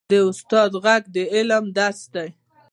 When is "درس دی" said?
1.77-2.29